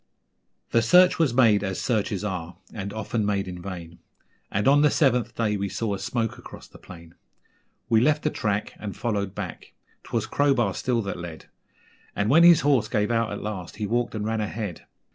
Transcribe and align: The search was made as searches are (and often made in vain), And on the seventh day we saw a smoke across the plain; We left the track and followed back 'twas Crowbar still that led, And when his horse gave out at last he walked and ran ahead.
The 0.71 0.81
search 0.81 1.19
was 1.19 1.31
made 1.31 1.63
as 1.63 1.79
searches 1.79 2.23
are 2.23 2.57
(and 2.73 2.91
often 2.91 3.23
made 3.23 3.47
in 3.47 3.61
vain), 3.61 3.99
And 4.49 4.67
on 4.67 4.81
the 4.81 4.89
seventh 4.89 5.35
day 5.35 5.57
we 5.57 5.69
saw 5.69 5.93
a 5.93 5.99
smoke 5.99 6.39
across 6.39 6.67
the 6.67 6.79
plain; 6.79 7.13
We 7.87 8.01
left 8.01 8.23
the 8.23 8.31
track 8.31 8.73
and 8.79 8.97
followed 8.97 9.35
back 9.35 9.73
'twas 10.05 10.25
Crowbar 10.25 10.73
still 10.73 11.03
that 11.03 11.19
led, 11.19 11.49
And 12.15 12.31
when 12.31 12.41
his 12.41 12.61
horse 12.61 12.87
gave 12.87 13.11
out 13.11 13.31
at 13.31 13.43
last 13.43 13.75
he 13.75 13.85
walked 13.85 14.15
and 14.15 14.25
ran 14.25 14.41
ahead. 14.41 14.87